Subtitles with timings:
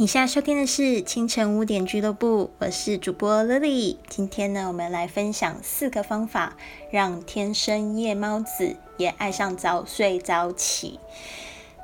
[0.00, 3.98] 你现在收听的是清晨五点俱乐部，我是主播 Lily。
[4.08, 6.56] 今天呢，我们来分享四个方法，
[6.90, 10.98] 让天生夜猫子也爱上早睡早起。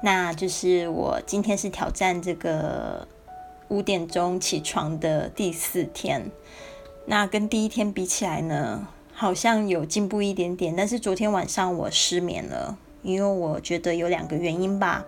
[0.03, 3.07] 那就是我今天是挑战这个
[3.69, 6.31] 五点钟起床的第四天。
[7.05, 10.75] 那跟第一天比起来呢，好像有进步一点点。
[10.75, 15.05] 但是昨天晚上我失眠了，因为我觉得有两个原因吧。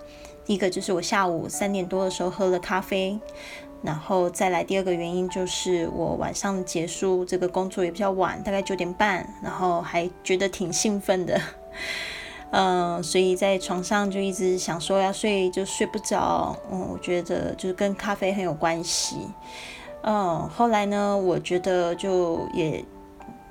[0.48, 3.20] 第一个就是我下午三点多的时候喝了咖啡，
[3.83, 11.38] 然后再来第二个原因就是我晚上结束这个工作也比较晚，大概九点半，然后还觉得挺兴奋的，
[12.51, 19.16] 嗯，所以在床上就一直想说要睡就睡不着，嗯，我觉得就是跟咖啡很有关系，
[20.01, 22.83] 嗯，后来呢，我觉得就也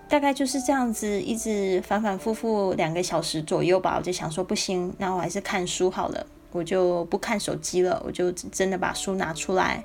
[0.10, 6.26] 大概就是这样子，一直反反复复两个小时左右吧，我就想说不行，那我还是看书好了。
[6.52, 9.84] 我就不看手机了，我就真的把书拿出来，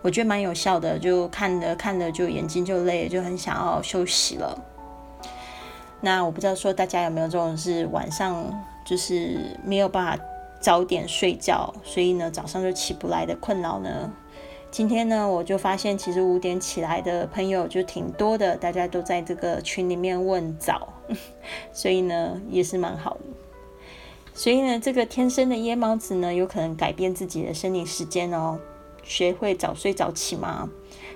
[0.00, 4.58] 我觉得蛮有效的，就看着看着就眼睛就累，就很想要休息了。
[6.00, 8.44] 那我不知道说大家有没有这种是晚上
[8.84, 10.24] 就是没有办法
[10.60, 14.12] 早点睡觉，所以呢早上就起不来的困扰呢？
[14.70, 20.88] 今天呢我就发现其实五点起来的朋友就挺多的，大家都在这个群里面问早，
[21.72, 23.20] 所以呢也是蛮好的。
[24.34, 28.58] 所以呢，这个天生的夜猫子呢，有可能改变自己的生理时间哦。
[29.04, 30.68] 学会早睡早起嘛。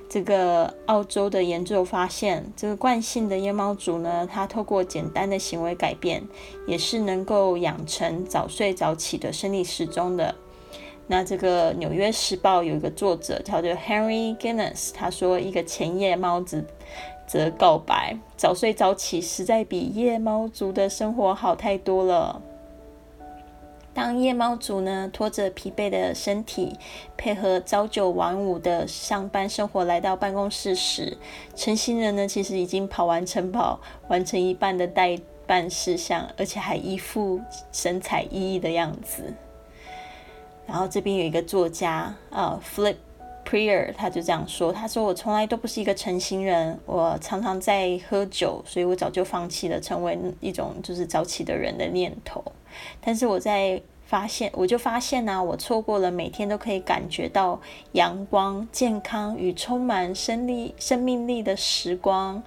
[0.09, 6.23] 这个澳洲的研究发现，这个惯性的夜猫族呢，他透过简单的行为改变，
[6.67, 10.35] 也是能够养成早睡早起的生理时钟的。
[11.09, 16.65] 那这个《纽约时报》有一个作者叫做 Henry Guinness，他说，一个前夜猫子
[17.27, 22.41] 则告白：早睡早起实在比夜猫族的生活好太多了。
[23.99, 26.79] 当夜猫族呢拖着疲惫的身体，
[27.17, 31.19] 配合朝九晚五的上班生活来到办公室时，
[31.57, 35.19] 成新人呢其实已经跑完晨跑，完成一半的代
[35.49, 37.41] 办事项，而且还一副
[37.73, 39.35] 神采奕奕的样子。
[40.65, 42.95] 然后这边有一个作家啊，Flip
[43.45, 52.45] Prior，他就这样说：“他说我从来都不是一个成型人，我常常在喝酒，所以我早就放弃了成为一种就是早起的人的念头。”
[53.01, 57.61] 但是我在发现，我就发现呢，我错过了每天都可以感觉到
[57.93, 62.43] 阳光、健康与充满生力、生命力的时光。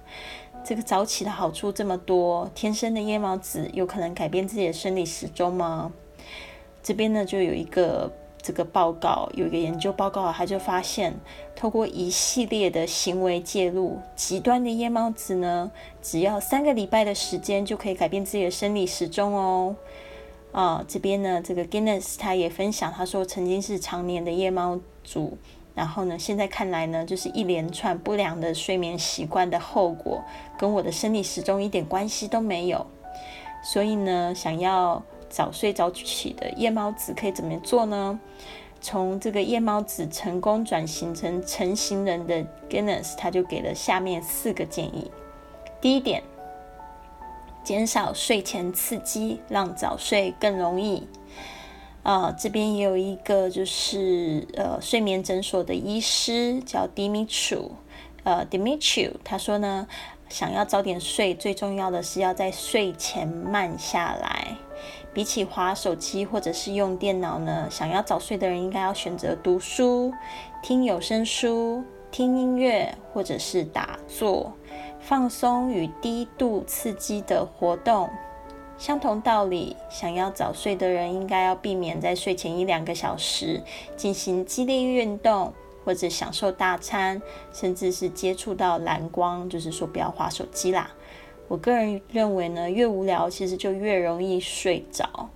[0.64, 5.92] 这个早起的好处这么多，天生的夜猫子有可能改变自己的生理时钟吗？
[6.82, 8.12] 这边呢，就有一个
[8.42, 11.14] 这个报告，有一个研究报告，他就发现，
[11.54, 15.70] 透过一系列的行为介入，极端的夜猫子呢，
[16.02, 19.76] 只要三个礼拜的时间就可以改变自己的生理时钟哦。
[20.52, 25.38] 啊，这边呢，这个 Guinness 他也分享，他说曾经是常年的夜猫族，
[25.74, 30.22] 然后呢，现在看来呢，就是一连串不良的睡眠习惯的后果，
[30.58, 32.86] 跟我的生理时钟一点关系都没有。
[33.64, 38.20] 所以呢，想要早睡早起的夜猫子可以怎么做呢？
[38.82, 45.10] 从这个夜猫子成功转型成成型人的 Guinness，他就给了下面四个建议。
[45.80, 46.22] 第一点。
[47.62, 51.06] 减少睡前刺激，让早睡更容易。
[52.02, 57.70] 啊，这边也有一个就是呃睡眠诊所的医师叫 Dimitri，
[58.24, 59.86] 呃 Dimitri，他说呢，
[60.28, 64.56] 想要早点睡，最重要的是要在睡前慢下来。
[65.14, 70.12] 比起划手机或者是用电脑呢，想要早睡的人应该要选择读书、
[70.62, 74.52] 听有声书、听音乐或者是打坐。
[75.02, 78.08] 放松与低度刺激的活动，
[78.78, 83.60] 相同道理，想要早睡的人应该要避免在睡前一两个小时
[83.96, 85.52] 进行激烈运动，
[85.84, 87.20] 或者享受大餐，
[87.52, 90.90] 甚至是接触到蓝光，就是说不要划手机啦。
[91.48, 95.28] 我个人认为呢，越无聊其实就越容易睡着。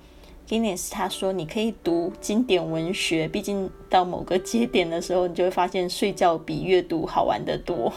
[0.49, 7.93] Guinness 他说，你可以读经典文学，毕竟到某个节点的时候，你就会发现睡觉比阅读好玩的多。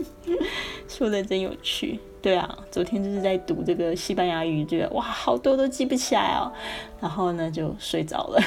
[0.88, 6.50] 说的真有趣，对啊，昨天就是在读这个西班牙语，觉得哇，好多都记不起来哦，
[6.98, 8.40] 然后呢就睡着了。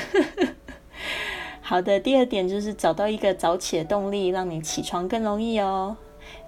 [1.61, 5.95] 好的，第二点就是找到一个早起的动力，让你起床更容易哦。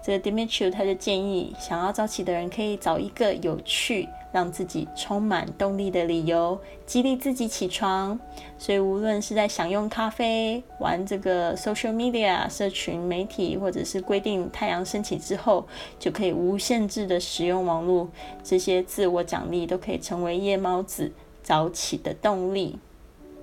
[0.04, 4.10] 这个 Dimitri 他就建议，想要早起的人可以找一个有趣。
[4.32, 8.20] 让自己充满动力的理由，激励自己起床。
[8.58, 15.68] 所以，无论是在享用咖啡、玩这个 social media 社群媒体，或者是规定太阳升起之后
[16.00, 18.08] 就可以无限制的使用网络，
[18.44, 21.12] 这些自我奖励都可以成为夜猫子
[21.44, 22.78] 早起的动力。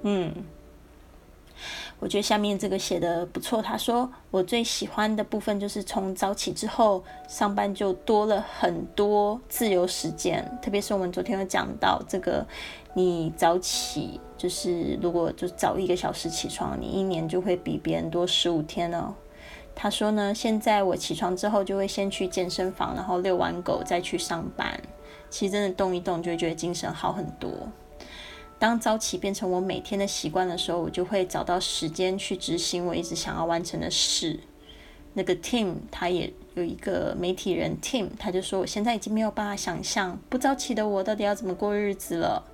[0.02, 0.32] 嗯。
[2.00, 3.60] 我觉得下面这个写的不错。
[3.60, 12.46] 他说我最喜欢的部分就是从早起之后上班就多了很多自由时间，特别是我们昨天有讲到这个，
[12.94, 19.14] 你早起就是如果就早一个小时起床，你一年就会比别人多十五天哦。
[19.74, 24.80] 他说呢，现在我起床之后就会先去健身房，然后遛完狗再去上班。
[25.30, 27.50] 其实真的动一动就会觉得精神好很多。
[28.58, 34.40] 当早起变成我每天的习惯的时候，我就会找到时间去执行我一直想要完成的事。
[35.14, 42.44] 那个 Tim 他也有一个媒体人 Tim，他就说我现在已经没有办法想象不早起的我到底要怎么过日子了。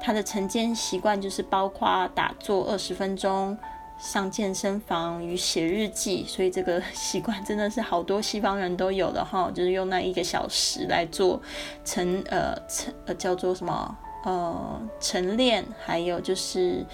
[0.00, 3.56] 他的晨间习惯就是包括打坐二十分钟。
[3.98, 11.40] 上健身房与写日记，所以这个习惯真的是好多西方人都有的哈，就是用那一个小时来做
[11.82, 16.84] 晨呃晨呃叫做什么呃晨练，还有就是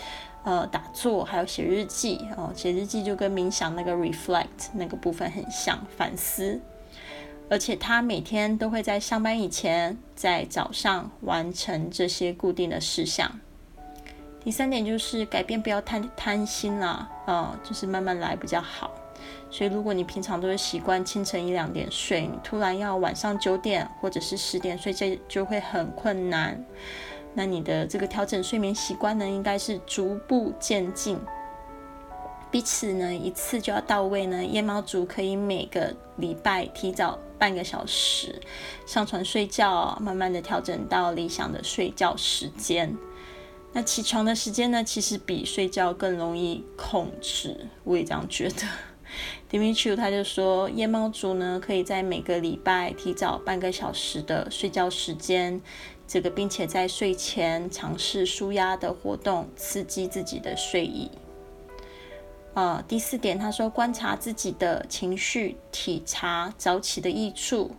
[0.45, 6.61] 呃打坐，还有写日记哦，写日记就跟冥想那个 reflect 那个部分很像，反思。
[7.49, 13.41] 而且他每天都会在上班以前，在早上完成这些固定的事项。
[14.45, 18.91] 第三点就是改变，不要贪贪心啦，啊，就是慢慢来比较好。
[19.51, 26.63] 所以如果你平常都是习惯清晨一两点睡，你突然要晚上九点或者是十点睡，这就会很困难。
[27.35, 31.19] 那你的这个调整睡眠习惯呢，应该是逐步渐进，
[32.51, 34.45] 彼此呢一次就要到位呢。
[34.45, 38.41] 夜猫族可以每个礼拜提早半个小时
[38.87, 42.97] 上床睡觉，慢慢的调整到理想的睡觉时间。
[43.73, 44.85] 那起床的时间呢？
[44.85, 48.63] 其实比睡觉更容易控制，我也这样觉得。
[49.51, 55.59] Dimitri 他就说，夜猫族呢可以在每个礼拜提早半个小时的睡觉时间，
[56.13, 61.11] 这个并且在睡前尝试舒压的活动，刺激自己的睡意。
[62.53, 67.75] 呃，第四点，他说观察自己的情绪，体察早起的益处。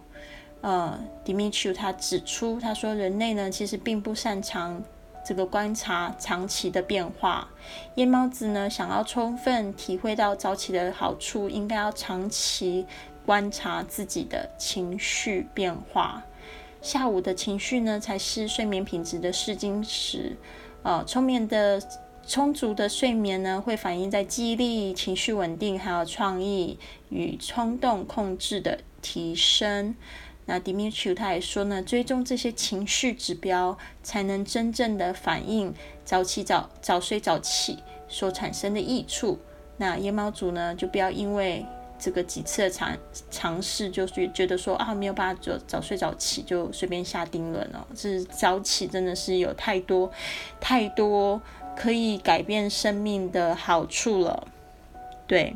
[0.62, 4.84] 呃，Dimitri 他指出，他说人类呢其实并不擅长。
[5.24, 7.48] 这个观察长期的变化，
[7.94, 12.88] 夜猫子呢想要充分体会到早起的好处，应该要长期
[13.28, 16.24] 观察自己的情绪变化。
[16.84, 20.36] 下午的情绪呢，才是睡眠品质的试金石。
[20.84, 21.82] 呃，充眠的
[22.28, 26.78] 充足的睡眠呢，会反映在记忆力、情绪稳定，还有创意
[27.08, 29.96] 与冲动控制的提升。
[30.46, 37.80] 那 Dimitriu 他也说呢，追踪这些情绪指标，才能真正的反映早起早早睡早起
[38.10, 39.40] 所产生的益处。
[39.78, 41.66] 那夜猫族呢，就不要因为
[42.04, 42.98] 这个几次的尝
[43.32, 47.96] 尝试，就是觉得说啊没有办法早早睡早起，就随便下定论了哦。
[47.96, 50.12] 是早起真的是有太多
[50.60, 51.42] 太多
[51.78, 54.46] 可以改变生命的好处了，
[55.26, 55.56] 对。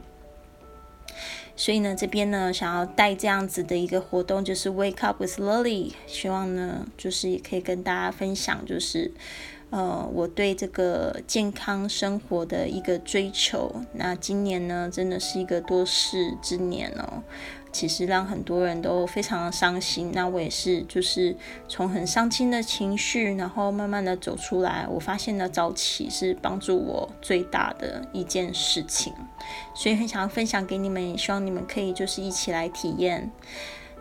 [1.58, 9.12] 所以呢，这边呢，想要带这样子的一个活动，就是 Wake Up with Lily，希望呢，就是也可以跟大家分享，就是。
[9.70, 17.22] 呃，我对这个健康生活的一个追求，那今年呢，真的是一个多事之年哦。
[17.74, 21.36] 其实让很多人都非常的伤心，那我也是，就是
[21.68, 24.88] 从很伤心的情绪，然后慢慢的走出来。
[24.90, 29.14] 我发现呢，早起是帮助我最大的一件事情，
[29.76, 33.30] 所以很想要分享给你们，也希望你们可以就是一起来体验。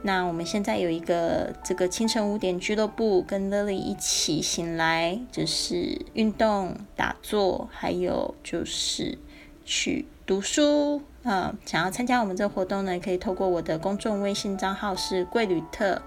[0.02, 9.18] 那我们现在有一个这个清晨五点俱乐部，跟 Lily 一起醒来，就是运动、打坐，还有就是
[9.64, 11.02] 去读书。
[11.24, 16.00] 呃，想要参加我们这个活动呢，可以透过我的公众微信账号是贵旅特，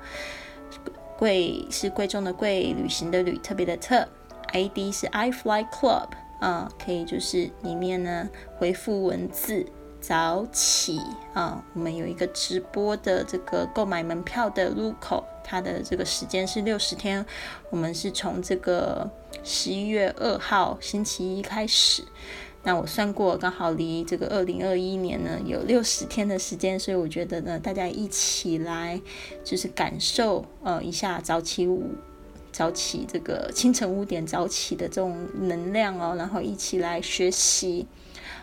[1.17, 4.07] 贵是贵重的贵，旅行的旅，特别的特
[4.53, 6.07] ，ID 是 I Fly Club，
[6.39, 9.65] 啊，可以就是里面呢回复文字。
[10.01, 10.99] 早起
[11.33, 17.25] 啊，我们有一个直播的这个购买门票的入口，它的这个时间是六十天。
[17.69, 19.09] 我们是从这个
[19.43, 22.03] 十一月二号星期一开始。
[22.63, 28.99] 那我算过，刚好离这个二零二一年呢有六十天的时间，所以我觉得呢，大家一起来
[29.43, 31.83] 就是感受呃一下早起五
[32.51, 37.85] 早起这个清晨五点早起的这种能量哦，然后一起来学习。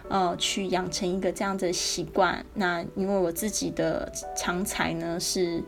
[0.09, 2.45] 呃，去养成一个这样的习惯。
[2.55, 5.63] 那因为我自己的长才呢是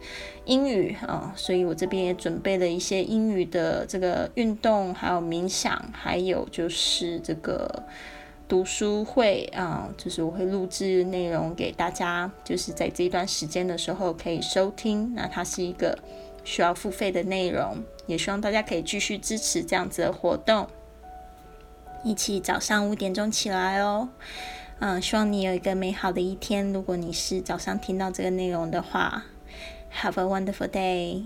[0.45, 7.83] 英语啊，所以我这边也准备了一些英语的这个运动，还有冥想，还有就是这个
[8.47, 15.13] 读书会啊，就是我会录制内容给大家，就是在这一段时间的时候可以收听。
[15.15, 15.99] 那它是一个
[16.45, 17.77] 需要付费的内容，
[18.07, 20.67] 也希望大家可以继续支持这样子的活动。
[22.05, 24.09] 一起早上五点钟起来哦。
[24.81, 26.73] 嗯，希望你有一个美好的一天。
[26.73, 29.25] 如果你是早上听到这个内容的话
[30.01, 31.25] ，Have a wonderful day。